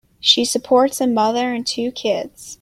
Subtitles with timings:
[0.19, 2.49] She supports a mother and two kids.